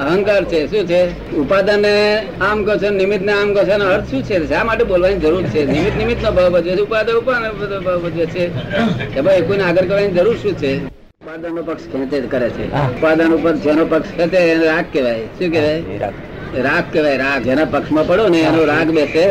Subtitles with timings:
[0.00, 0.66] અહંકાર છે.
[0.66, 1.32] શું છે?
[1.36, 4.48] ઉપાદાન ને આમ કહો છો નિમિત્ત ને આમ કહો છો અર્થ શું છે?
[4.48, 5.64] શા માટે બોલવાની જરૂર છે?
[5.66, 8.48] નિમિત્ત નિમિત્ત નો ભાવ ભજવે છે ઉપાદન ઉપાદાન ભાવ ભજવે છે.
[9.14, 10.84] કે ભાઈ કોઈને આગળ કરવાની જરૂર શું છે?
[10.84, 12.72] ઉપાદન નો પક્ષ ખેંચે કરે છે.
[12.72, 15.20] ઉપાદન ઉપર જેનો પક્ષ ખેંચે એને રાગ કહેવાય.
[15.20, 15.82] શું કહેવાય?
[16.62, 16.84] રાગ.
[16.92, 17.42] કહેવાય રાગ.
[17.42, 19.24] જેના પક્ષમાં પડો ને એનો રાગ બેસે.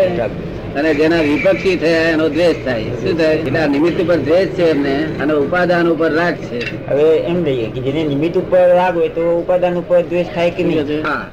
[0.78, 2.84] અને જેના વિપક્ષી થયા એનો દ્વેષ થાય.
[2.84, 3.36] શું થાય?
[3.36, 6.90] એટલે આ નિમિત્ત ઉપર દ્વેષ છે એમને અને ઉપાદાન ઉપર રાગ છે.
[6.90, 10.64] હવે એમ લઈએ કે જેને નિમિત્ત ઉપર રાગ હોય તો ઉપાદાન ઉપર દ્વેષ થાય કે
[10.64, 11.04] નહીં?
[11.06, 11.26] હા.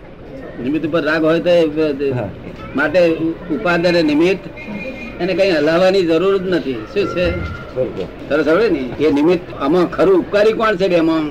[0.62, 1.50] નિમિત્ત ઉપર રાગ હોય તો
[2.76, 3.00] માટે
[3.54, 4.44] ઉપાદાન નિમિત્ત
[5.20, 6.72] એને કઈ હલાવવાની જરૂર જ નથી.
[6.72, 7.30] શું છે?
[8.28, 9.04] સરસ હવે ને?
[9.04, 11.24] એ નિમિત્ત આમાં ખરું ઉપકારી કોણ છે બેમાં.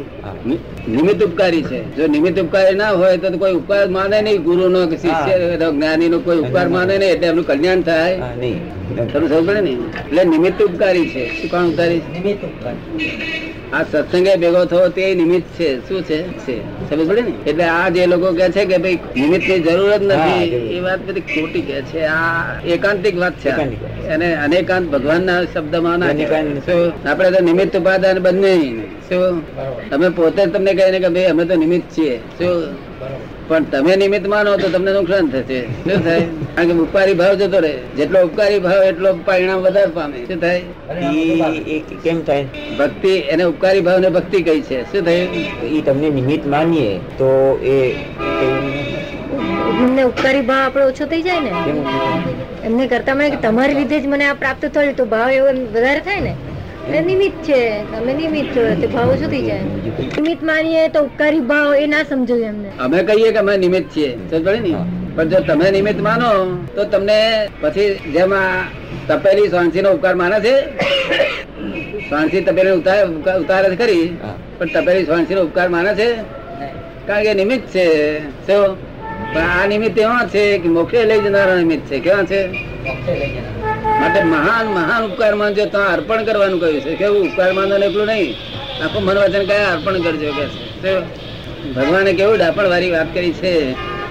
[0.49, 1.95] નિ- નિમિત્ત ઉપકારી છે.
[1.95, 6.09] જો નિમિત્ત ઉપકારી ના હોય તો કોઈ ઉપકાર માને નહીં ગુરુ નો કે શિષ્ય જ્ઞાની
[6.09, 8.19] નો કોઈ ઉપકાર માને નહીં એટલે એમનું કલ્યાણ થાય.
[8.19, 8.59] હા નહીં.
[9.13, 9.69] સમજ ને?
[9.69, 11.41] એટલે નિમિત્ત ઉપકારી છે.
[11.41, 12.71] શું કોણ ઉપકારી નિમિત્ત ઉપર
[13.73, 15.69] આ સત્સંગે ભેગો થવો તે નિમિત્ત છે.
[15.87, 16.19] શું છે?
[16.89, 17.33] સમજ પડે ને?
[17.45, 21.21] એટલે આ જે લોકો કે છે કે ભાઈ નિમિત્તની જરૂર જ નથી એ વાત બધી
[21.21, 22.01] ખોટી કે છે.
[22.05, 23.49] આ એકાંતિક વાત છે.
[23.49, 23.73] અને
[24.09, 26.03] એને અનેકાંત ભગવાન ના શબ્દમાં?
[26.03, 28.53] આપણે તો નિમિત્ત ઉપાદાન બંને
[29.09, 29.41] શું?
[29.89, 32.17] તમે પોતે તમને કહે ને કે ભાઈ અમે તો નિમિત્ત છીએ.
[32.37, 32.63] શું?
[33.47, 35.59] પણ તમે નિમિત્ત માનો તો તમને નુકસાન થશે.
[35.85, 36.27] શું થાય?
[36.55, 37.73] કારણ કે ઉપકારી ભાવ જતો રહે.
[37.97, 40.17] જેટલો ઉપકારી ભાવ એટલો પરિણામ વધારે પામે.
[40.27, 40.61] શું થાય?
[41.75, 42.45] એ કેમ થાય?
[42.79, 44.79] ભક્તિ એને ઉપકારી ભાવ ને ભક્તિ કઈ છે.
[44.93, 45.25] શું થાય?
[45.77, 47.29] એ તમને નિમિત્ત માનીએ તો
[47.73, 47.77] એ
[49.83, 51.51] એમને ઉપકારી ભાવ આપણો ઓછો થઈ જાય ને?
[52.65, 56.21] એમને કરતા મને તમારી લીધે જ મને આ પ્રાપ્ત થયું તો ભાવ એવો વધારે થાય
[56.27, 56.33] ને?
[56.83, 59.65] નિમિત્ત છે તમે નિમિત્ત છો તે ભાવ થઈ જાય
[60.15, 64.09] નિમિત્ત માનીએ તો ઉપકારી ભાવ એ ના સમજો એમને અમે કહીએ કે અમે નિમિત્ત છીએ
[64.29, 64.73] સમજે ને
[65.15, 66.29] પણ જો તમે નિમિત્ત માનો
[66.75, 67.19] તો તમને
[67.61, 68.67] પછી જેમાં
[69.07, 70.55] તપેલી સ્વાંસી નો ઉપકાર માને છે
[72.07, 73.01] સ્વાંસી તપેલી ઉતાર
[73.37, 74.05] ઉતાર છે ખરી
[74.57, 76.09] પણ તપેલી સ્વાંસી નો ઉપકાર માને છે
[77.07, 77.85] કારણ કે નિમિત્ત છે
[78.45, 78.75] શું
[79.29, 82.39] પણ આ નિમિત્ત એવા છે કે મોક્ષે લઈ જનારા નિમિત્ત છે કેવા છે
[84.03, 86.95] માટે મહાન મહાન ઉપકાર માનજો તો અર્પણ કરવાનું કહ્યું છે.
[86.95, 87.21] કેવું?
[87.27, 88.35] ઉપકાર માનવાનું એટલું નહીં.
[88.83, 90.93] આખું મન વચન કયા અર્પણ કરજો કે છે.
[91.75, 93.53] ભગવાને કેવું ડાપણ વાળી વાત કરી છે?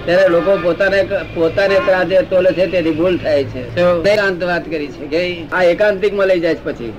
[0.06, 1.00] ત્યારે લોકો પોતાને
[1.34, 3.62] પોતાને ત્રાજે તોલે છે તેથી ભૂલ થાય છે.
[4.12, 6.92] એકાંત વાત કરી છે કે આ એકાંતિકમાં લઈ જાય છે પછી.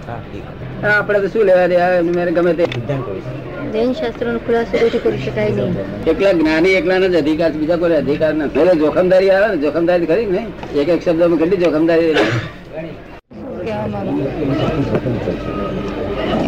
[0.93, 2.63] આપણે તો શું લેવા દેવા મેરે ગમે તે.
[2.65, 3.35] સિદ્ધાંત હોય છે.
[3.73, 5.75] જૈન શાસ્ત્રો નો ખુલાસો કોઈથી કરી શકાય નહીં.
[6.07, 8.79] એકલા જ્ઞાની એકલા જ અધિકાર બીજા કોઈ અધિકાર નથી.
[8.79, 10.43] જોખમદારી આવે ને જોખમદારી ખરી ને?
[10.81, 12.15] એક એક શબ્દ કેટલી જોખમદારી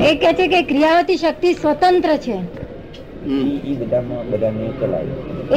[0.09, 2.37] એ કે છે કે ક્રિયાવતી શક્તિ સ્વતંત્ર છે.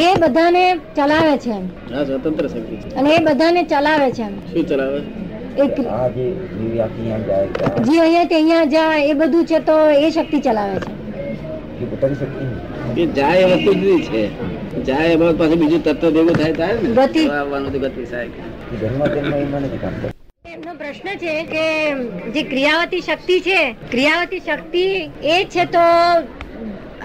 [0.04, 0.64] એ બધાને
[0.97, 1.56] ચલાવે છે.
[2.08, 4.26] સ્વતંત્ર શક્તિ અને એ બધાને ચલાવે છે.
[4.52, 5.00] શું ચલાવે?
[5.58, 10.38] જે અહીંયા જાય છે, જે અહીંયા તે અહીંયા જાય એ બધું છે તો એ શક્તિ
[10.41, 10.92] ચલાવે છે.
[11.82, 12.60] એ પોતાની શક્તિ નહીં.
[13.00, 14.22] એ જાય વસ્તુ જુદી છે.
[14.86, 16.88] જાય એમાં પાછું બીજું તત્વ ભેગું થાય થાય ને.
[16.98, 17.22] ગતિ.
[17.28, 18.02] આવવાનું ગતિ
[20.58, 21.64] એમનો પ્રશ્ન છે કે
[22.34, 23.58] જે ક્રિયાવતી શક્તિ છે
[23.91, 24.84] ક્રિયાવતી શક્તિ
[25.34, 25.82] એ છે તો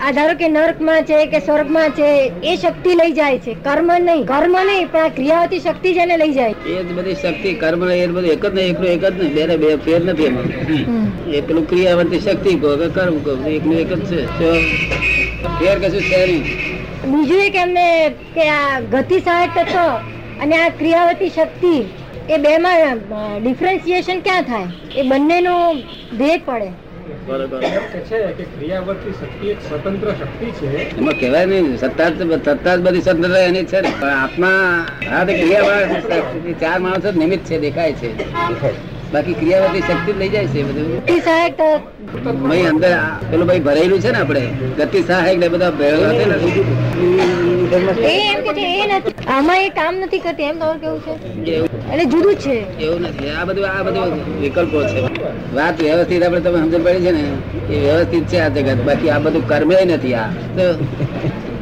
[0.05, 2.07] આ ધારો કે નર્કમાં છે કે સ્વર્ગમાં છે
[2.51, 3.53] એ શક્તિ લઈ જાય છે.
[3.67, 4.25] કર્મ નહીં.
[4.25, 6.55] કર્મ નહીં પણ આ ક્રિયાવતી શક્તિ છે એને લઈ જાય.
[6.65, 9.77] એ બધી શક્તિ કર્મ એ બધું એક જ નહીં એકલું એક જ નહીં બે બે
[9.85, 10.47] ફેર નથી એમાં.
[11.31, 14.51] એ પેલું ક્રિયાવતી શક્તિ કહો કે કર્મ કહો એકનું એક જ છે.
[15.59, 16.43] ફેર કશું છે નહીં.
[17.11, 17.87] બીજું એક એમને
[18.35, 19.77] કે આ ગતિ સહાયક તત્વ
[20.41, 21.75] અને આ ક્રિયાવતી શક્તિ
[22.29, 24.67] એ બે માં ડિફરન્સિએશન ક્યાં થાય?
[24.95, 25.73] એ બંનેનો
[26.19, 26.69] ભેદ પડે.
[27.27, 27.61] બરોબર.
[27.61, 30.97] છે કે ક્રિયાવર્તી શક્તિ એક સ્વતંત્ર શક્તિ છે.
[30.97, 33.91] એમાં કહેવાય નહીં સત્તા જ સત્તા જ બધી સ્વતંત્રતા એની છે ને.
[33.99, 34.85] પણ આત્મા
[36.61, 37.59] ચાર માણસો જ નિમિત્ત છે.
[37.59, 38.92] દેખાય છે.
[39.13, 40.87] બાકી ક્રિયાવતી શક્તિ લઈ જાય છે બધું?
[41.25, 41.53] સહાયક
[42.43, 42.91] ભાઈ અંદર
[43.31, 44.43] પેલું ભાઈ ભરેલું છે ને આપણે
[44.79, 46.35] ગતિ સહાયક ને બધા ભરેલા છે ને.
[49.35, 51.13] આમાં એ કામ નથી કરતી એમ તમારું કેવું છે?
[51.91, 52.57] એટલે જુદું છે.
[52.85, 54.07] એવું નથી આ બધું આ બધું
[54.41, 55.01] વિકલ્પો છે.
[55.57, 57.23] વાત વ્યવસ્થિત આપણે તમે સમજ પડી છે ને
[57.73, 58.79] એ વ્યવસ્થિત છે આ જગત.
[58.89, 60.29] બાકી આ બધું કર્મે નથી આ.
[60.57, 60.65] તો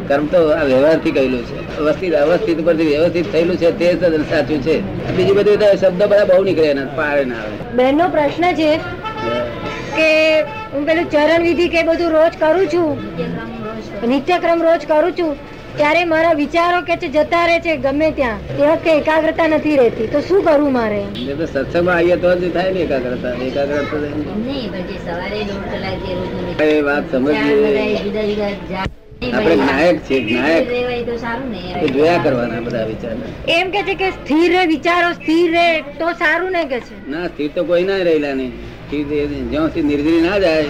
[0.07, 1.60] કર્મ તો આ વ્યવહારથી કહેલું છે.
[1.77, 4.01] વ્યવસ્થિત અવસ્થિત પરથી વ્યવસ્થિત થયેલું છે તે જ
[4.31, 4.75] સાચું છે.
[5.17, 7.55] બીજું બધું શબ્દ બધા બહુ નીકળે એના પારે ના આવે.
[7.75, 8.71] બેનનો પ્રશ્ન છે
[9.97, 10.09] કે
[10.73, 12.89] હું પેલું ચરણ વિધિ કે બધું રોજ કરું છું?
[14.09, 15.33] નિત્યક્રમ રોજ કરું છું?
[15.77, 20.07] ત્યારે મારા વિચારો કે છે જતા રહે છે ગમે ત્યાં તે વખતે એકાગ્રતા નથી રહેતી.
[20.07, 21.01] તો શું કરવું મારે?
[21.39, 23.33] તો સત્સંગમાં આવીએ તો જ થાય ને એકાગ્રતા.
[23.49, 23.97] એકાગ્રતા
[24.45, 24.69] નહીં
[25.05, 27.69] સવારે વાત સમજીએ.
[29.21, 30.69] આપણે નાયક છે નાયક.
[31.07, 33.11] તો સારું ને એ જોયા કરવાના બધા વિચાર
[33.55, 35.65] એમ કે છે કે સ્થિર રે વિચારો સ્થિર રે
[35.99, 36.95] તો સારું ને કે છે?
[37.07, 38.53] ના સ્થિર તો કોઈ ના રહેલા નહીં.
[38.85, 40.65] સ્થિર જ્યાં સુધી નિર્જરી ના જાય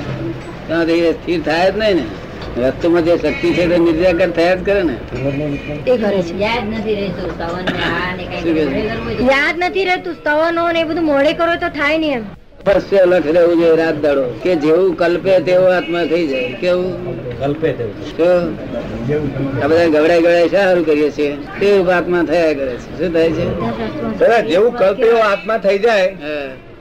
[0.67, 2.05] ત્યાં સુધી સ્થિર થાય જ નહીં ને.
[2.57, 4.95] વસ્તુમાં જે શક્તિ છે તે નિર્જાકર થયા જ કરે ને.
[6.43, 7.29] યાદ નથી રહેતું
[9.31, 12.25] યાદ નથી રહેતું સ્તવનો ને એ બધું મોડે કરો તો થાય નહીં એમ.
[12.65, 14.25] પરસ્ય લખ રહેવું જોઈએ રાત દાડો.
[14.43, 16.51] કે જેવું કલ્પે તેવો આત્મા થઈ જાય.
[16.61, 16.91] કેવું?
[17.39, 17.95] કલ્પે તેવું.
[19.61, 21.31] આ બધા ગવડાઈ ગવડાઈ સારું કરીએ છીએ.
[21.59, 22.89] તેવું આત્મા થયા કરે છે.
[22.97, 23.45] શું થાય છે?
[24.51, 26.07] જેવું કલ્પે એવો આત્મા થઈ જાય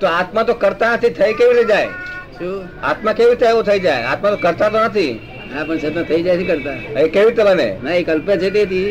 [0.00, 1.88] તો આત્મા તો કરતા નથી થઈ કેવી રીતે જાય?
[2.38, 2.58] શું?
[2.90, 4.02] આત્મા કેવી રીતે એવું થઈ જાય?
[4.12, 5.12] આત્મા તો કરતા તો નથી.
[5.54, 6.76] હા પણ છતાં થઈ જાય છે કરતા.
[7.00, 7.68] એ કેવી રીતે બને?
[7.84, 8.88] ના એ કલ્પે છે તેથી.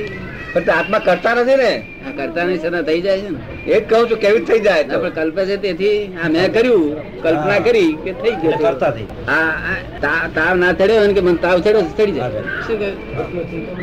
[0.53, 1.71] પણ આત્મા કરતા નથી ને.
[2.07, 3.39] આ કરતા નહીં સદા થઈ જાય છે ને.
[3.73, 5.09] એ જ કહું છું કેવી થઈ જાય આપણે?
[5.17, 6.85] કલ્પે છે તેથી આ મેં કર્યું
[7.23, 9.07] કલ્પના કરી કે થઈ ગયું કરતા થઈ.
[9.35, 12.41] આ તાવ ના ચડ્યો હોય ને કે મને તાવ ચડ્યો ચડી જાય.
[12.65, 12.77] શું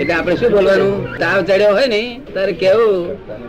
[0.01, 0.95] એટલે આપણે શું બોલવાનું?
[1.23, 2.03] તાવ ચડ્યો હોય ને
[2.35, 2.95] તારે કેવું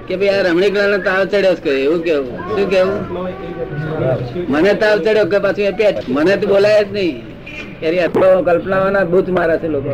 [0.07, 2.35] કે ભાઈ આ રમણીકલાલ તાવ ચડ્યો છે એવું કેવું?
[2.55, 2.99] શું કેવું?
[4.53, 5.65] મને તાવ ચડ્યો કે પાછું
[6.17, 7.17] મને તો બોલાય જ નહીં.
[7.83, 7.97] એની
[8.45, 9.89] કલ્પનાઓના ભૂત મારે છે લોકો.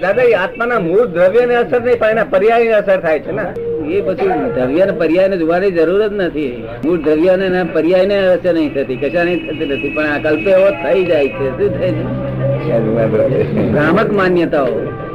[0.00, 3.60] દાદા, એ આત્માના મૂળ દ્રવ્ય ને અસર નહીં, પણ એના પર્યાય અસર થાય છે ને.
[3.94, 6.64] એ પછી દ્રવ્ય ને પર્યાય ને જોવાની જરૂર જ નથી.
[6.84, 10.50] મૂળ દ્રવ્ય ને પર્યાય ને અસર નહીં થતી, કશા નહીં થતી નથી, પણ આ કલ્પે
[10.50, 11.50] એવો થઈ જાય છે.
[11.50, 13.72] શું થાય છે?
[13.72, 14.66] ભ્રામક માન્યતાઓ.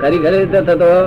[0.02, 1.06] ખરી ખરી રીતે થતો?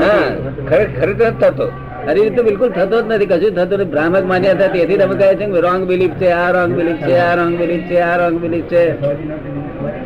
[0.00, 0.36] હા,
[0.68, 1.89] ખરે- ખરેખર થતો.
[2.06, 3.90] ખરી તો બિલકુલ થતો જ નથી કશું થતું નથી.
[3.90, 7.34] ભ્રામક માન્યતા તેથી તમે કહે છે કે રોંગ બિલીફ છે આ રોંગ બિલીફ છે આ
[7.34, 8.84] રોંગ બિલીફ છે આ રોંગ બિલીફ છે.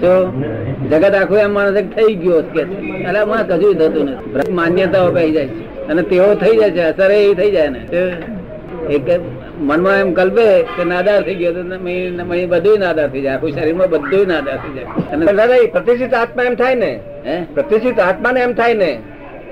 [0.00, 0.10] તો
[0.90, 2.62] જગત આખું એમ માણસ થઈ ગયો કે.
[3.04, 4.52] અલા માં કશું થતું નથી.
[4.52, 5.88] માન્યતાઓ કહી જાય છે.
[5.88, 7.80] અને તેઓ થઈ જાય છે અસર એ થઈ જાય ને.
[8.90, 9.20] એક
[9.60, 11.52] મનમાં એમ કલ્પે કે નાદાર થઈ ગયો
[12.48, 13.34] બધું નાદાર થઈ જાય.
[13.34, 14.86] આખું શરીરમાં બધું નાદાર થઈ જાય.
[15.12, 15.26] અને
[15.66, 17.00] પ્રતિષ્ઠિત આત્મા એમ થાય ને?
[17.26, 17.44] હે?
[17.54, 18.98] પ્રતિષ્ઠિત આત્માને એમ થાય ને?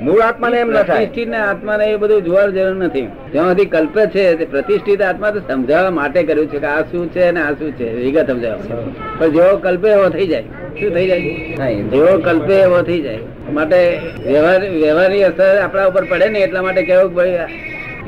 [0.03, 1.07] મૂળ આત્માને એમ ના થાય.
[1.07, 3.03] પ્રતિષ્ઠિત આત્માને એ બધું જોવાની જરૂર નથી.
[3.33, 7.11] જ્યાં સુધી કલ્પે છે તે પ્રતિષ્ઠિત આત્મા તો સમજાવવા માટે કર્યું છે કે આ શું
[7.13, 7.93] છે ને આ શું છે.
[7.95, 8.77] વિગત સમજાવવા
[9.19, 10.43] પણ જેવો કલ્પે એવો થઈ જાય.
[10.81, 11.75] શું થઈ જાય?
[11.93, 13.19] જેવો કલ્પે એવો થઈ જાય.
[13.53, 17.39] માટે વ્યવહાર વ્યવહારની અસર આપણા ઉપર પડે ને એટલા માટે કેવું ભાઈ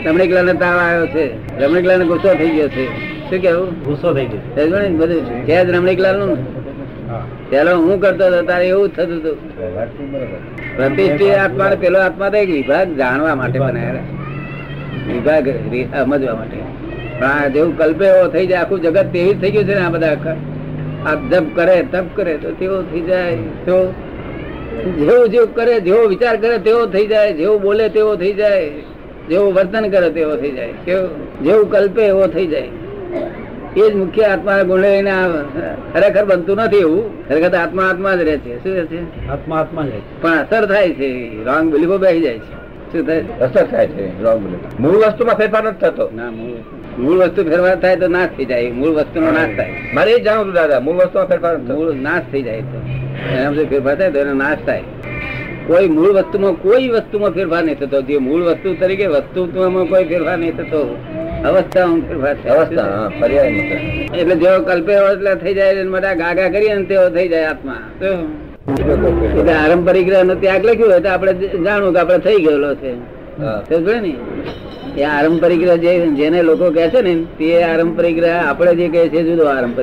[0.05, 1.27] ને તાવ આવ્યો છે.
[1.61, 2.85] રમણીકલાલ ને ગુસ્સો થઈ ગયો છે.
[3.31, 3.69] શું કેવું?
[3.85, 5.23] ગુસ્સો થઈ ગયો બધું.
[5.47, 6.64] છે જ રમણીકલાલનું
[7.51, 8.43] પેલો હું કરતો હતો?
[8.43, 9.37] તારે એવું થતું હતું.
[10.77, 14.01] પ્રતિષ્ઠિત આત્મા ને પેલો આત્મા તો એક વિભાગ જાણવા માટે બનાવેલા.
[15.13, 16.57] વિભાગ સમજવા માટે.
[17.21, 19.89] પણ આ જેવું કલ્પે એવો થઈ જાય આખું જગત તેવી થઈ ગયું છે ને આ
[19.89, 20.17] બધા.
[21.07, 23.95] આ જપ કરે તપ કરે તો તેવો થઈ જાય તો
[24.99, 27.33] જેવું જેવું કરે જેવો વિચાર કરે તેવો થઈ જાય.
[27.33, 28.71] જેવું બોલે તેવો થઈ જાય.
[29.29, 30.69] જેવું વર્તન કરે તેવો થઈ જાય.
[30.85, 31.43] કેવું?
[31.43, 32.69] જેવું કલ્પે એવો થઈ જાય.
[33.77, 35.13] એ જ મુખ્ય આત્મા ગુણ લઈને
[35.95, 37.29] ખરેખર બનતું નથી એવું.
[37.29, 38.63] ખરેખર આત્મા આત્મા જ રહે છે.
[38.63, 39.29] શું રહે છે?
[39.29, 39.91] આત્મા આત્મા જ
[40.21, 41.45] પણ અસર થાય છે.
[41.45, 42.65] રોંગ બિલીફો બેસી જાય છે.
[42.93, 43.25] શું થાય?
[43.41, 44.23] અસર થાય છે.
[44.23, 44.81] Wrong belief.
[44.81, 46.11] મૂળ વસ્તુમાં ફેરફાર નથી થતો.
[46.15, 46.57] ના મૂળ
[46.99, 48.71] મૂળ વસ્તુ ફેરફાર થાય તો નાશ થઈ જાય.
[48.71, 49.71] મૂળ વસ્તુનો નાશ થાય.
[49.95, 50.81] મારે એ જાણવું હતું દાદા.
[50.81, 51.59] મૂળ વસ્તુમાં ફેરફાર.
[51.59, 52.81] મૂળ નાશ થઈ જાય તો.
[53.65, 54.83] ફેરફાર થાય તો એનો નાશ થાય.
[55.67, 58.03] કોઈ મૂળ વસ્તુમાં કોઈ વસ્તુમાં ફેરફાર નહીં થતો.
[58.03, 60.97] જે મૂળ વસ્તુ તરીકે વસ્તુમાં કોઈ ફેરફાર નહીં થતો.
[61.45, 62.55] થાય.
[62.55, 63.63] અવસ્થા પર્યાય
[64.21, 67.81] એટલે જેવો કલ્પે એટલે થઈ જાય એટલે મોટા ગાગા કરીએ ને તેવો થઈ જાય આત્મા.
[69.39, 71.33] એટલે આરંભ પરિગ્રહ નો ત્યાગ લખ્યું હોય તો આપણે
[71.67, 72.93] જાણવું કે આપણે થઈ ગયેલો છે.
[74.01, 74.13] ને?
[74.97, 79.45] એ આરંપરિક જે જેને લોકો કહે છે ને તે આરંપરિક આપણે જે કહે છે જુદો
[79.47, 79.83] આરંભ તો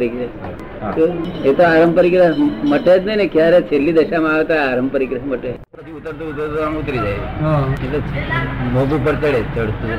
[0.81, 2.13] એ તો આરંપરિક
[2.63, 3.61] મટે જ નહીં ને ક્યારે?
[3.61, 5.51] છેલ્લી દશામાં આવે તો આરંપરિક મટે.
[5.51, 7.07] પછી ઉતરતું ઉતરતું ઉતરી જાય.
[7.07, 7.99] એટલે
[8.73, 9.91] મોભ ઉપર ચડે ચડતું.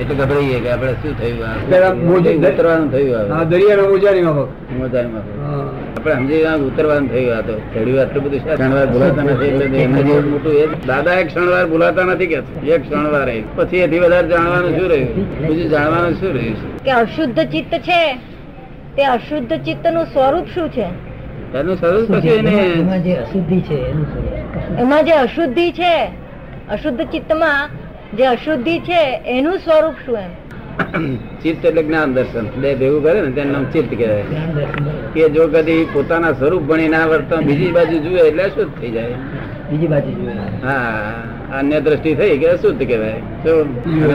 [0.00, 1.52] એટલે ગભરાઈએ કે આપણે શું થયું આ?
[1.70, 4.48] પેલા મોજી- ઉતરવાનું થયું હા દરિયાના મોજાની માફક
[5.98, 7.60] આપણે સમજી ઉતરવાનું થયું આ તો.
[7.74, 8.54] ચડ્યું આટલું બધું.
[8.54, 12.34] ક્ષણવાર ભૂલાતા નથી એટલે તો એના મોટું એ દાદા એક ક્ષણવાર ભૂલાતા નથી કે
[12.66, 13.28] એક ક્ષણવાર.
[13.56, 15.38] પછી એથી વધારે જાણવાનું શું રહ્યું?
[15.46, 16.78] બીજું જાણવાનું શું રહ્યું?
[16.84, 18.35] કે અશુદ્ધ ચિત્ત છે.
[18.96, 20.86] તે અશુદ્ધ ચિત્તનું સ્વરૂપ શું છે?
[21.54, 22.56] એનું સ્વરૂપ એને
[24.80, 26.08] એમાં જે અશુદ્ધિ છે
[26.68, 27.70] અશુદ્ધ ચિત્તમાં
[28.16, 30.30] જે અશુદ્ધિ છે એનું સ્વરૂપ શું એમ?
[31.42, 32.46] ચિત્ત એટલે જ્ઞાન દર્શન.
[32.60, 34.24] બે ભેગું કરે ને તેનું નામ ચિત્ત કહેવાય.
[35.14, 39.14] કે જો કદી પોતાના સ્વરૂપ ભણી ના વર્તન બીજી બાજુ જુએ એટલે અશુદ્ધ થઈ જાય.
[39.70, 41.35] બીજી બાજુ જોઈએ હા.
[41.52, 43.20] અન્ય દ્રષ્ટિ થઈ કે શુદ્ધ કહેવાય.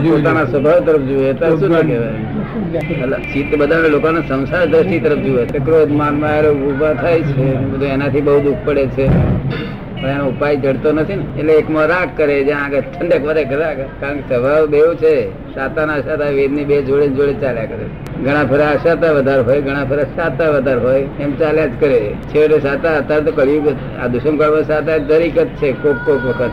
[0.10, 3.24] પોતાના સ્વભાવ તરફ જુએ તો શુદ્ધ કહેવાય.
[3.34, 7.56] ચિત્ત બધા લોકોના સંસાર દ્રષ્ટિ તરફ જુએ તો ક્રોધ માનમાં ઊભા થાય છે.
[7.56, 9.08] બધું એનાથી બહુ દુઃખ પડે છે.
[10.02, 11.26] પણ એનો ઉપાય જડતો નથી ને.
[11.40, 15.16] એટલે એકમાં રાગ કરે જ્યાં આગળ ઠંડક વધે કરે કારણ કે સ્વભાવ બેવ છે.
[15.56, 17.86] સાતાના સાતા વેદની બે જોડે જોડે ચાલ્યા કરે.
[18.24, 21.08] ઘણા ફરા સાતા વધારે હોય ઘણા ફરા સાતા વધારે હોય.
[21.20, 22.02] એમ ચાલ્યા જ કરે.
[22.36, 23.68] છેવટે સાતા અત્યારે તો કળિયુગ
[24.04, 26.50] આ દુષ્મ કાળમાં સાતા દરેક જ છે કોક કોક વખત.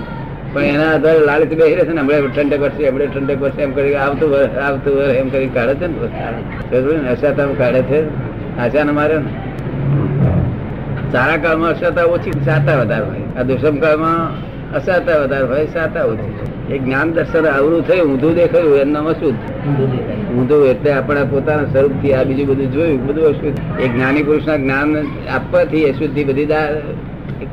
[0.52, 3.72] પણ એના આધારે લાલચ બે રહે છે ને, હમણાં ઠંડક વર્ષે હમણાં ઠંડક વર્ષે એમ
[3.72, 8.00] કરી આવતું વર્ષ આવતું વર્ષ એમ કરી કાઢે છે ને અશાતા કાઢે છે.
[8.58, 9.30] આશાને મારે ને?
[11.12, 13.22] સારા કાળમાં અશાતા ઓછી સાતા વધારે હોય.
[13.38, 14.18] આ દુષ્મ કાળમાં
[14.72, 16.34] અશાતા વધારે હોય, સાતા ઓછી.
[16.74, 19.34] એ જ્ઞાન દર્શન આવરું થયું, ઊંધું દેખાયું, એમનામાં શું?
[20.38, 23.80] ઊંધું એટલે આપણા પોતાના સ્વરૂપથી આ બીજું બધું જોયું, બધું અશુદ્ધ.
[23.80, 24.96] એ જ્ઞાની પુરુષના જ્ઞાન
[25.36, 26.48] આપવાથી અશુદ્ધિ બધી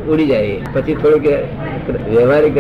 [0.07, 0.57] ઉડી જાય.
[0.73, 1.25] પછી થોડુંક
[1.89, 2.57] વ્યવહારિક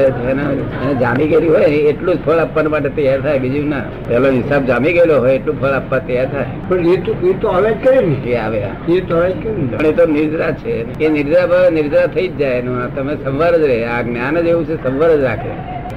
[0.99, 3.39] જામી ગયેલી હોય એટલું જ ફળ આપવા માટે તૈયાર થાય.
[3.39, 3.81] બીજું ના.
[4.07, 6.45] પેલો હિસાબ જામી ગયેલો હોય એટલું ફળ આપવા તૈયાર થાય.
[6.69, 8.29] પણ એ તો એ તો આવે જ કરે ને.
[8.29, 11.03] એ આવે એ તો આવે જ પણ એ તો નિર્જરા છે.
[11.03, 12.57] એ નિદ્રા નિદ્રા થઈ જ જાય.
[12.57, 13.85] એનું તમે સંવાર જ રહે.
[13.85, 15.49] આ જ્ઞાન જ એવું છે સંવાર જ રાખે.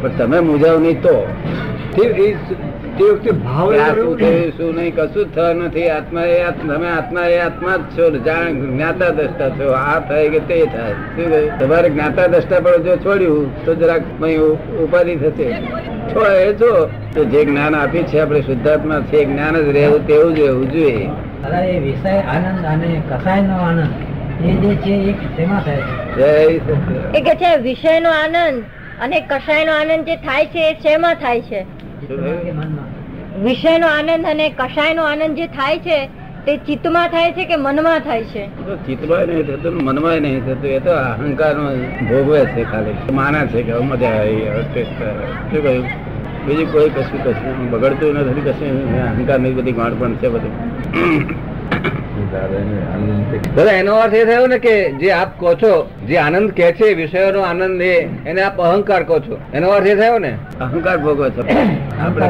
[0.03, 1.27] પણ તમે મુજાવ નહીં તો
[2.99, 5.89] તે વખતે ભાવ શું થયું શું નહીં કશું જ થયું નથી.
[5.97, 9.69] આત્મા એ તમે આત્મા એ આત્મા જ છો જાણ જ્ઞાતા દ્રષ્ટા છો.
[9.83, 10.95] આ થાય કે તે થાય?
[11.15, 11.59] શું કહ્યું?
[11.61, 14.51] તમારે જ્ઞાતા દ્રષ્ટા પણ જો છોડ્યું તો જરાક મય
[14.85, 15.49] ઉપાધિ થશે.
[16.13, 16.73] છો એ છો
[17.15, 21.09] તો જે જ્ઞાન આપી છે આપણે શુદ્ધાત્મા છે જ્ઞાન જ રહેવું તેવું જ રહેવું જોઈએ.
[21.43, 23.93] દાદા એ વિષય આનંદ અને કસાયનો આનંદ
[24.49, 25.83] એ જે છે એ તેમાં થાય
[26.17, 26.75] છે.
[27.19, 28.63] એ કે છે વિષયનો આનંદ
[29.03, 31.61] અને કષાયનો આનંદ જે થાય છે એ શેમાં થાય છે?
[32.09, 32.88] મનમાં.
[33.45, 35.99] વિષયનો આનંદ અને કશાયનો આનંદ જે થાય છે,
[36.47, 38.47] તે ચિત્તમાં થાય છે કે મનમાં થાય છે?
[38.87, 41.55] ચિત્તમાં નહીં થતું મનમાં નહીં થતું, એ તો અહંકાર
[42.09, 43.13] ભોગવે છે ખાલી.
[43.13, 44.53] માને છે કે મજા આવે.
[45.51, 45.85] શું કહ્યું?
[46.47, 51.48] બીજું કોઈ કશું કશું બગડતું નથી, કશું અહંકાર નહીં, બધી ગાંઠ પણ છે બધું.
[52.33, 55.73] દાદા એનો અર્થ એ થયો ને કે જે આપ કહો છો
[56.09, 57.95] જે આનંદ કે છે વિષયોનો આનંદ એ
[58.27, 59.37] એને આપ અહંકાર કહો છો.
[59.55, 60.33] એનો અર્થ એ થયો ને?
[60.61, 61.43] અહંકાર ભોગવો છો.
[62.07, 62.27] આપણે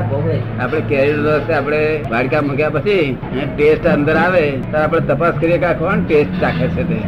[0.61, 3.17] આપણે કેરી રસ આપણે વાડકા મૂક્યા પછી
[3.57, 6.99] ટેસ્ટ અંદર આવે તો આપણે તપાસ કરીએ કે કોણ ટેસ્ટ ચાખે છે તે.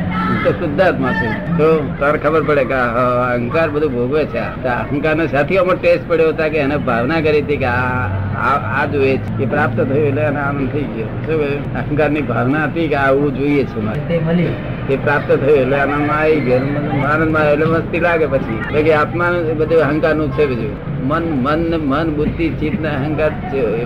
[0.44, 1.28] તો શુદ્ધાત્મા છે.
[1.58, 1.68] તો
[2.00, 4.44] તાર ખબર પડે કે અહંકાર બધું ભોગવે છે.
[4.74, 9.16] અહંકાર ને સાથીઓમાં ટેસ્ટ પડ્યો હતા કે એને ભાવના કરી હતી કે આ આ જોઈએ
[9.16, 9.42] છે.
[9.42, 11.08] એ પ્રાપ્ત થયું એટલે એને આનંદ થઈ ગયો.
[11.26, 11.40] શું
[11.80, 12.79] અહંકારની ભાવના હતી?
[12.88, 14.00] કે આવું જોઈએ છે મારે.
[14.00, 16.56] તે એ પ્રાપ્ત થયું એટલે આનંદમાં આવી ગયો
[17.06, 18.82] આનંદમાં એટલે મસ્તી લાગે પછી.
[18.82, 23.30] કે આત્માનું બધું અહંકારનું છે બીજું મન મન મન, બુદ્ધિ, ચિત્ત ને અહંકાર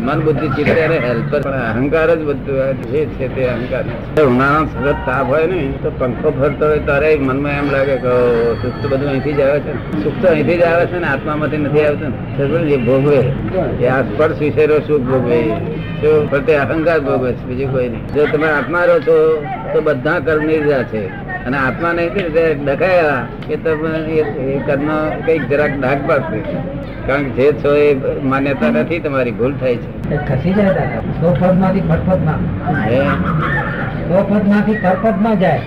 [0.00, 3.84] મન, બુદ્ધિ, ચિત્ત એને હેલ્પર પણ અહંકાર જ બધું જે છે તે અહંકાર
[4.22, 8.08] ઉનાળા સતત તાપ હોય ને, તો પંખો ફરતો હોય ત્યારે મનમાં એમ લાગે કે
[8.62, 10.04] સુખ તો બધું અહીંથી જ આવે છે.
[10.04, 12.68] સુખ તો અહીંથી જ આવે છે ને, આત્મામાંથી નથી આવતું.
[12.68, 13.20] જે ભોગવે?
[13.84, 15.42] એ આ સ્પર્શ વિષયનો સુખ ભોગવે?
[16.00, 18.14] શું પ્રત્યે અહંકાર ભોગવે છે, બીજું કોઈ નહીં.
[18.14, 21.23] જો તમે આત્મા રહો છો, તો બધા કર્મ નિર્જા છે.
[21.46, 24.88] અને આત્મા નહીં તે ડકાયા કે તમે એ- કર્મ
[25.26, 26.40] કંઈક જરાક ડાક પાડશે
[27.06, 30.16] કારણ કે જે છો એ માન્યતા નથી તમારી ભૂલ થાય છે.
[30.16, 31.00] ખસી જાય દાદા.
[31.20, 33.00] સો પદમાંથી ફટફટ ના હે?
[34.08, 35.60] સો પદમાંથી ફટફટમાં જાય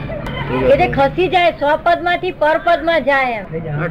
[0.88, 3.44] ખસી જાય સ્વપદમાંથી પરપદમાં જાય.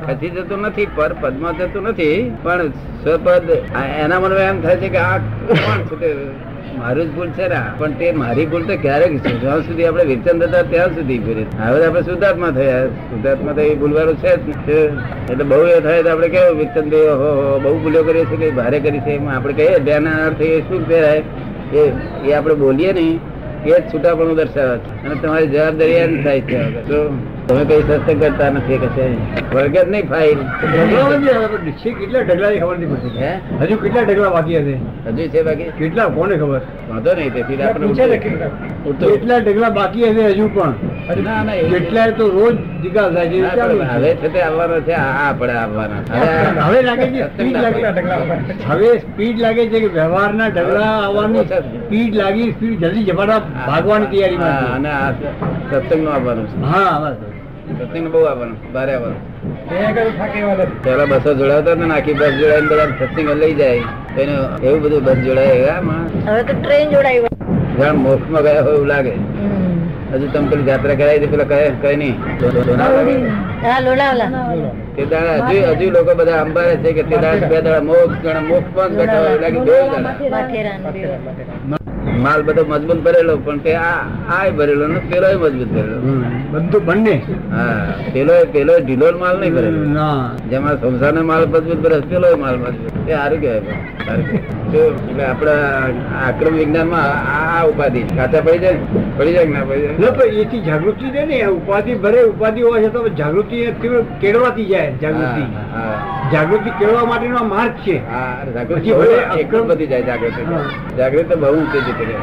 [0.07, 2.33] ખસી જતું નથી પરમાં જતું નથી.
[2.43, 3.51] પણ સ્વપદ
[3.99, 6.15] એના મનમાં એમ થાય છે કે આ કોણ છે તે
[6.79, 9.33] મારું જ ભૂલ છે ને, પણ તે મારી ભૂલ તો ક્યારેક છે.
[9.41, 12.87] જ્યાં સુધી આપણે વિચન હતા, ત્યાં સુધી ભૂલ હવે આપણે શુદ્ધાત્મા થયા.
[13.11, 14.49] શુદ્ધાત્મા તો એ ભૂલવાનું છે જ
[15.31, 16.91] એટલે બહુ એ થાય તો આપણે કેવું વિચન
[17.23, 17.31] હો,
[17.63, 19.13] બહુ ભૂલો કરીએ છીએ કે ભારે કરી છે.
[19.13, 21.23] એમાં આપણે કહીએ બે ના અર્થ એ શું કહેવાય
[21.75, 21.87] એ
[22.27, 23.17] એ આપણે બોલીએ નહીં
[23.67, 24.93] એ જ છૂટાપણું દર્શાવે છે.
[25.05, 26.61] અને તમારી જવાબદારી એમ થાય છે.
[26.89, 26.99] તો
[27.49, 30.39] તમે કઈ સત્સંગ કરતા નથી કે છે વર્ગ જ નહીં ફાઇલ.
[31.93, 33.19] કેટલા ઢગલા ખબર નથી પડતી.
[33.19, 33.35] હે?
[33.61, 34.75] હજુ કેટલા ઢગલા બાકી હશે?
[35.07, 35.65] હજુ છે બાકી?
[35.65, 36.61] કેટલા કોને ખબર?
[36.91, 38.19] વાંધો નહીં તેથી આપણે
[38.99, 39.39] કેટલા.
[39.39, 40.73] ઢગલા બાકી હશે હજુ પણ?
[41.71, 43.43] કેટલાય તો રોજ જીગા થાય છે.
[43.85, 46.19] હવે છે તે આવવાનો છે આ આપણે આવવાના.
[46.19, 47.83] હવે- હવે લાગે છે સ્પીડ લાગે.
[48.67, 51.61] હવે સ્પીડ લાગે છે કે વ્યવહારના ઢગલા આવવાની છે.
[51.61, 56.61] સ્પીડ લાગી સ્પીડ જલ્દી જમાડા ભાગવાની તૈયારીમાં અને આ સત્સંગનું આવવાનું છે.
[56.61, 57.36] હા બસ.
[57.67, 59.21] સત્સંગ બહુ આવવાનું બારે આવવાનું.
[60.85, 63.83] પેલા બસો જોડાવતા હતા ને આખી બસ જોડાઈને બધા સત્સંગ લઈ જાય.
[64.63, 65.55] એવું બધું બસ જોડાય.
[66.27, 67.33] હવે તો ટ્રેન જોડાય હોય.
[67.79, 69.15] જાણ મોક્ષમાં ગયા હોય એવું લાગે.
[70.13, 72.17] હજુ તમે પેલી જાત્રા કરાવી હતી પેલા કહે કઈ નહીં.
[75.49, 79.21] હજુ હજુ લોકો બધા અંબારે છે કે તે દાડા બે દાડા મોક્ષ મોક્ષમાં જ બેઠા
[79.25, 79.59] હોય લાગે.
[79.67, 80.91] દાડા
[81.71, 81.86] બે.
[82.25, 85.99] માલ બધો મજબૂત ભરેલો પણ તે આ ભરેલો ને પેલો મજબૂત ભરેલો.
[86.53, 87.15] બધું બંને?
[87.51, 89.81] હા પેલો પેલો ઢીલો માલ નહીં ભરેલો.
[89.99, 92.93] ના જેમાં સંસાર માલ મજબૂત ભરે પેલો માલ મજબૂત.
[93.09, 93.77] એ સારું કહેવાય.
[94.71, 94.73] પણ.
[94.73, 94.73] સારું કહેવાય.
[94.73, 98.79] તો એટલે આપણા આક્રમ વિજ્ઞાનમાં આ આ ઉપાધિ કાચા પડી જાય
[99.19, 100.43] પડી જાય ના પડી જાય?
[100.43, 103.57] એથી જાગૃતિ છે ને ઉપાધિ ભરે ઉપાધિ હોય છે તો જાગૃતિ
[104.21, 105.43] કેળવાતી જાય જાગૃતિ.
[106.33, 108.01] જાગૃતિ કેળવા માટેનો માર્ગ છે.
[108.55, 110.43] જાગૃતિ બહુ ભલે એકદમ બધી જાય જાગૃતિ.
[110.99, 112.17] જાગૃતિ તો બહુ ઊંચી રહે.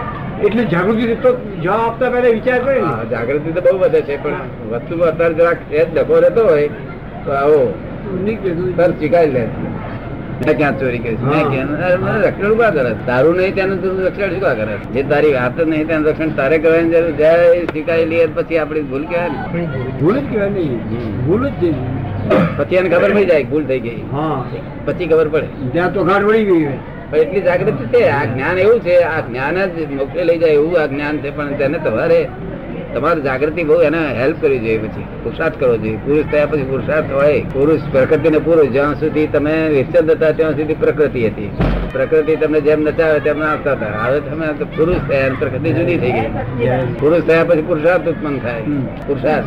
[0.44, 2.82] એટલે જાગૃતિ તો જવાબ આપતા પહેલા વિચાર કરે
[3.12, 4.36] જાગૃતિ તો બહુ વધે છે પણ
[4.72, 5.58] વસ્તુ અત્યારે જરાક
[5.94, 6.68] ડખો રહેતો હોય
[7.26, 7.74] તો આવો.
[8.04, 9.48] તરત સ્વીકારી લે
[10.46, 11.18] મેં ક્યાં ચોરી કરી?
[11.32, 12.92] મેં ક્યાં રક્ષણ ઊભા કરે?
[13.08, 14.76] તારું નહીં તેનું તું રક્ષણ શું કરે?
[14.96, 19.04] જે તારી વાત નહીં તેનું રક્ષણ તારે કરવાની જરૂર જયારે સ્વીકારી લઈએ પછી આપડી ભૂલ
[19.12, 19.68] કહેવાય ને.
[20.00, 20.16] ભૂલ.
[20.20, 20.80] જ કહેવાય નહીં
[21.28, 21.74] ભૂલ જ.
[22.58, 24.00] પછી એને ખબર પડી જાય ભૂલ થઈ ગઈ.
[24.88, 25.48] પછી ખબર પડે.
[25.74, 26.66] ત્યાં તો ગાંઠ વળી ગઈ
[27.22, 28.04] એટલી જાગૃતિ છે.
[28.18, 28.96] આ જ્ઞાન એવું છે.
[29.14, 32.20] આ જ્ઞાન જ મોકલે લઈ જાય એવું આ જ્ઞાન છે પણ તેને તમારે
[32.94, 35.04] તમારે જાગૃતિ બહુ એને હેલ્પ કરવી જોઈએ પછી.
[35.24, 35.96] પુરુષાર્થ કરવો જોઈએ.
[35.96, 37.40] પુરુષ થયા પછી પુરુષાર્થ હોય.
[37.40, 38.68] પુરુષ પ્રકૃતિ ને પુરુષ.
[38.68, 41.52] જ્યાં સુધી તમે વિચલ હતા ત્યાં સુધી પ્રકૃતિ હતી.
[41.92, 44.04] પ્રકૃતિ તમને જેમ નચાવે તેમ નાચતા હતા.
[44.04, 44.48] હવે તમે
[44.78, 46.28] પુરુષ થયા પ્રકૃતિ જુદી થઈ ગઈ.
[47.00, 48.62] પુરુષ થયા પછી પુરુષાર્થ ઉત્પન્ન થાય.
[49.08, 49.46] પુરુષાર્થ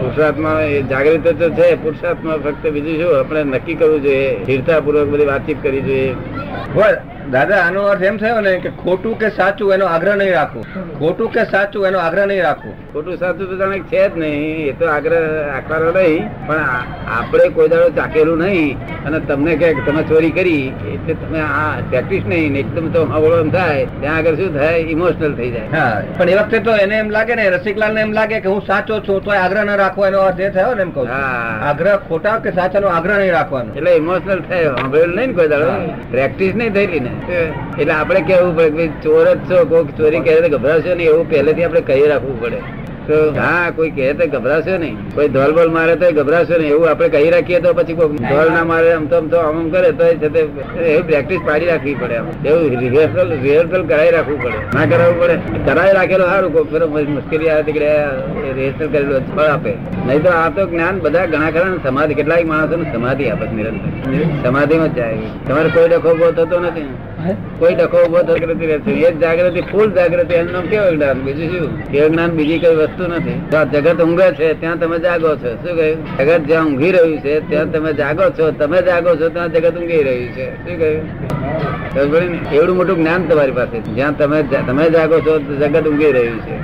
[0.00, 1.74] પુરુષાર્થમાં એ જાગૃતિ તો છે.
[1.82, 3.18] પુરુષાર્થમાં ફક્ત બીજું શું?
[3.18, 4.42] આપણે નક્કી કરવું જોઈએ.
[4.42, 6.14] સ્થિરતાપૂર્વક બધી વાતચીત કરવી જોઈએ.
[7.32, 10.64] દાદા આનો અર્થ એમ થયો ને કે ખોટું કે સાચું એનો આગ્રહ નહીં રાખવું
[10.98, 14.74] ખોટું કે સાચું એનો આગ્રહ નહીં રાખવું ખોટું સાચું તો જાણે છે જ નહીં એ
[14.80, 15.14] તો આગ્રહ
[15.52, 16.62] રાખવાનો નહીં પણ
[17.16, 18.76] આપણે કોઈ દાડો ચાકેલું નહીં
[19.06, 23.40] અને તમને કે તમે ચોરી કરી એટલે તમે આ પ્રેક્ટિસ નહીં ને એકદમ તો અવળો
[23.44, 24.84] એમ થાય ત્યાં આગળ શું થાય?
[24.94, 25.68] ઇમોશનલ થઈ જાય.
[25.72, 28.62] હા પણ એ વખતે તો એને એમ લાગે ને રસિકલાલ ને એમ લાગે કે હું
[28.70, 31.08] સાચો છું તો આગ્રહ ન રાખવો એનો અર્થ એ થયો ને એમ કહું.
[31.70, 33.70] આગ્રહ ખોટા કે સાચાનો આગ્રહ નહીં રાખવાનો?
[33.78, 35.72] એટલે ઇમોશનલ થાય સાંભળેલું નહીં ને કોઈ દાડો?
[36.14, 37.13] પ્રેક્ટિસ નહીં થયેલી ને.
[37.78, 41.80] એટલે આપણે કેવું પડે ચોર જ છો કોઈક ચોરી કરે ગભરાશો નહીં, એવું પહેલેથી આપણે
[41.80, 42.58] કહી રાખવું પડે.
[43.38, 44.96] હા કોઈ કહે તો ગભરાશો નહીં.
[45.14, 46.70] કોઈ ધોલ બોલ મારે તો ગભરાશો નહીં.
[46.74, 48.64] એવું આપણે કહી રાખીએ તો પછી કોઈ ધોલ ના.
[48.64, 52.26] મારે આમ તો આમ તો આમ કરે તો એવી પ્રેક્ટિસ પાડી રાખવી પડે આમ.
[52.50, 54.58] એવું રિહર્સલ રિહર્સલ કરાવી રાખવું પડે.
[54.74, 55.36] ના કરાવવું પડે.
[55.68, 57.90] કરાવી રાખેલો સારું કોઈ ફેરો મુશ્કેલી આવે તીકડે
[58.60, 59.72] રિહર્સલ કરેલું ફળ આપે.
[60.06, 63.90] નહીં તો આ તો જ્ઞાન બધા ઘણા ખરા ને સમાધિ કેટલાક માણસો સમાધિ આપે નિરંતર.
[64.44, 65.34] સમાધિમાં જ જાય.
[65.48, 66.88] તમારે કોઈ ડખો થતો નથી?
[67.32, 71.22] કોઈ ડખો ઊભો જાગૃતિ રહેશે એ જાગૃતિ ફૂલ જાગૃતિ એનું નામ કેવું જ્ઞાન?
[71.22, 71.84] બીજું શું?
[71.84, 72.30] કેવું જ્ઞાન?
[72.30, 73.36] બીજી કઈ વસ્તુ નથી.
[73.72, 75.54] જગત ઊંઘે છે ત્યાં તમે જાગો છો.
[75.54, 76.18] શું કહ્યું?
[76.18, 78.50] જગત જ્યાં ઊંઘી રહ્યું છે ત્યાં તમે જાગો છો.
[78.50, 80.46] તમે જાગો છો ત્યાં જગત ઊંઘી રહ્યું છે.
[80.56, 82.52] શું કહ્યું?
[82.52, 86.56] એવડું મોટું જ્ઞાન તમારી પાસે જ્યાં તમે તમે જાગો છો જગત ઊંઘી રહ્યું છે.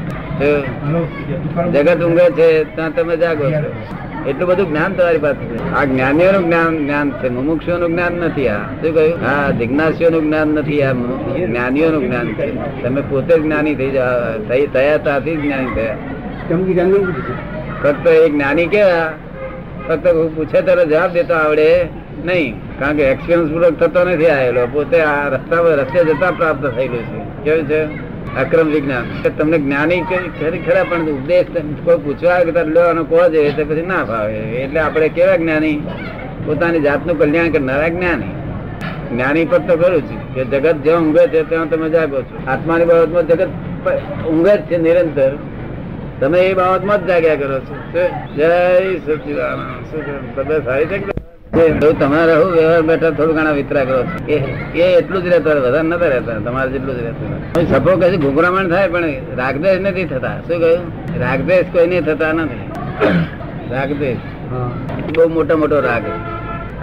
[1.73, 4.10] જગત ઊંઘે છે ત્યાં તમે જાગો છો.
[4.29, 5.73] એટલું બધું જ્ઞાન તમારી પાસે છે.
[5.73, 8.57] આ જ્ઞાનીઓનું જ્ઞાન જ્ઞાન છે મુમુક્ષુઓનું જ્ઞાન નથી આ.
[8.57, 9.27] શું કહ્યું?
[9.27, 12.83] હા જિજ્ઞાસીઓનું જ્ઞાન નથી આ જ્ઞાનીઓનું જ્ઞાન છે.
[12.83, 13.91] તમે પોતે જ્ઞાની થઈ
[14.49, 15.97] થઈ થયા ત્યાંથી જ્ઞાની થયા.
[17.83, 19.13] ફક્ત એ જ્ઞાની કેવા?
[19.89, 21.89] ફક્ત પૂછે ત્યારે જવાબ દેતો આવડે
[22.25, 22.79] નહીં.
[22.79, 27.03] કારણ કે એક્સપિરિયન્સ પૂર્વક થતો નથી આવેલો પોતે આ રસ્તા પર રસ્તે જતા પ્રાપ્ત થયેલું
[27.03, 27.45] છે.
[27.45, 28.10] કેવું છે?
[28.39, 29.07] અક્રમ વિજ્ઞાન.
[29.39, 31.47] તમને જ્ઞાની ખરી ખરા, પણ ઉપદેશ
[31.85, 34.35] કોઈ પૂછવા કરતા લેવાનો કહો છે તો પછી ના ફાવે.
[34.35, 35.77] એટલે આપણે કેવા જ્ઞાની?
[36.47, 38.31] પોતાની જાતનું કલ્યાણ કરનારા જ્ઞાની.
[39.13, 42.51] જ્ઞાની પર તો ખરું છે કે જગત જ્યાં ઊંઘે છે ત્યાં તમે જાગો છો.
[42.51, 43.49] આત્માની બાબતમાં જગત
[44.29, 45.33] ઊંઘે જ છે નિરંતર.
[46.21, 47.75] તમે એ બાબતમાં જ જાગ્યા કરો છો.
[48.37, 50.65] જય સચિદાનંદ.
[50.65, 51.20] સારી છે
[52.01, 54.37] તમારે વ્યવહાર બેઠા થોડું ઘણા વિતરા કરો એ
[54.99, 59.05] એટલું જ રહેતો વધારે નતા રહેતા તમારે જેટલું જ રહેતું સપો કહે ગુંગરામણ થાય પણ
[59.37, 60.35] રાગદેશ નથી થતા.
[60.41, 61.21] શું કહ્યું?
[61.21, 62.61] રાગદેશ કોઈને થતા નથી.
[63.71, 64.17] રાગદેશ.
[65.17, 66.03] બહુ મોટો મોટો રાગ.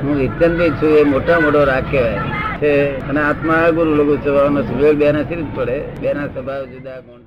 [0.04, 2.20] હું વિચંતી છું એ મોટા મોટો રાગ કહેવાય.
[2.58, 2.74] છે
[3.10, 5.80] અને આત્મા ગુરુ લોકો સ્વભાવનો સુવેલ બે ના જ પડે.
[6.02, 7.27] બે ના સ્વભાવ જુદા ગુણ